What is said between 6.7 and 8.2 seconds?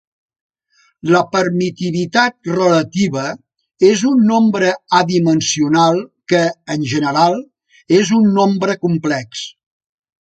en general, és